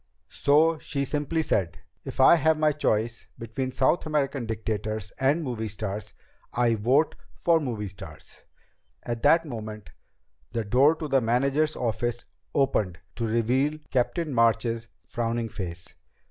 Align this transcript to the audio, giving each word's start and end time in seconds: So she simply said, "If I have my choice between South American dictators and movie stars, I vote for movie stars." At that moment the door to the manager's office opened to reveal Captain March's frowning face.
So 0.31 0.79
she 0.79 1.05
simply 1.05 1.43
said, 1.43 1.77
"If 2.03 2.19
I 2.19 2.33
have 2.37 2.57
my 2.57 2.71
choice 2.71 3.27
between 3.37 3.69
South 3.71 4.03
American 4.07 4.47
dictators 4.47 5.11
and 5.19 5.43
movie 5.43 5.67
stars, 5.67 6.13
I 6.51 6.73
vote 6.73 7.13
for 7.35 7.59
movie 7.59 7.89
stars." 7.89 8.41
At 9.03 9.21
that 9.21 9.45
moment 9.45 9.91
the 10.53 10.65
door 10.65 10.95
to 10.95 11.07
the 11.07 11.21
manager's 11.21 11.75
office 11.75 12.25
opened 12.55 12.97
to 13.15 13.27
reveal 13.27 13.77
Captain 13.91 14.33
March's 14.33 14.87
frowning 15.05 15.49
face. 15.49 15.93